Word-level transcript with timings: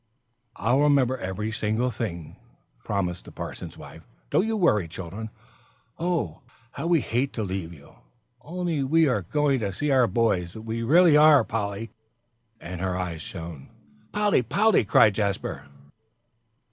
"I'll 0.55 0.79
remember 0.79 1.15
every 1.17 1.51
single 1.51 1.91
thing," 1.91 2.35
promised 2.83 3.25
the 3.25 3.31
parson's 3.31 3.77
wife. 3.77 4.07
"Don't 4.31 4.47
you 4.47 4.57
worry, 4.57 4.87
children. 4.87 5.29
Oh, 5.99 6.41
how 6.71 6.87
we 6.87 7.01
hate 7.01 7.33
to 7.33 7.43
leave 7.43 7.71
you, 7.71 7.97
only 8.41 8.81
we 8.83 9.07
are 9.07 9.21
going 9.21 9.59
to 9.59 9.71
see 9.71 9.91
our 9.91 10.07
boys. 10.07 10.55
We 10.55 10.81
really 10.81 11.15
are, 11.17 11.43
Polly!" 11.43 11.91
And 12.59 12.81
her 12.81 12.97
eyes 12.97 13.21
shone. 13.21 13.69
"Polly! 14.11 14.41
Polly!" 14.41 14.83
called 14.85 15.13
Jasper. 15.13 15.65